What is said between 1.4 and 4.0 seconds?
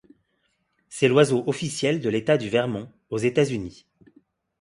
officiel de l'état du Vermont, aux États-Unis.